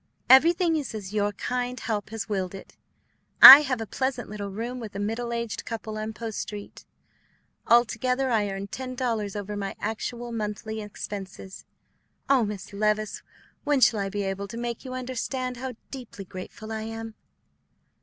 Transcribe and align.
"Everything 0.31 0.75
is 0.77 0.95
as 0.95 1.13
your 1.13 1.31
kind 1.33 1.79
help 1.79 2.09
has 2.09 2.27
willed 2.27 2.55
it. 2.55 2.75
I 3.39 3.61
have 3.61 3.79
a 3.79 3.85
pleasant 3.85 4.31
little 4.31 4.49
room 4.49 4.79
with 4.79 4.95
a 4.95 4.99
middle 4.99 5.31
aged 5.31 5.63
couple 5.63 5.95
on 5.95 6.11
Post 6.11 6.39
Street. 6.39 6.85
Altogether 7.67 8.31
I 8.31 8.49
earn 8.49 8.65
ten 8.65 8.95
dollars 8.95 9.35
over 9.35 9.55
my 9.55 9.75
actual 9.79 10.31
monthly 10.31 10.81
expenses. 10.81 11.65
Oh, 12.27 12.43
Miss 12.43 12.73
Levice, 12.73 13.21
when 13.63 13.79
shall 13.79 13.99
I 13.99 14.09
be 14.09 14.23
able 14.23 14.47
to 14.47 14.57
make 14.57 14.83
you 14.83 14.95
understand 14.95 15.57
how 15.57 15.73
deeply 15.91 16.25
grateful 16.25 16.71
I 16.71 16.81
am?" 16.81 17.13